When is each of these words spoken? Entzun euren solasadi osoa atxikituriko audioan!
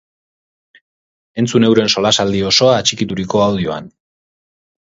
Entzun 1.43 1.67
euren 1.69 1.93
solasadi 1.97 2.43
osoa 2.49 2.75
atxikituriko 2.81 3.45
audioan! 3.49 3.93